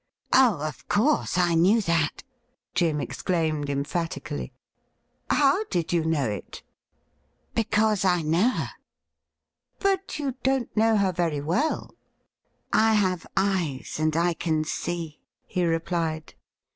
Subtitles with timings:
[0.33, 2.23] 'Oh, of course, I knew that,'
[2.73, 4.51] Jim exclaimed emphatically.'
[5.39, 6.63] How did you know it
[7.53, 8.71] ?''Because I know her.''
[9.79, 11.93] But you don't know her very well
[12.73, 16.33] .?''I have eyes, and I can see,' he replied.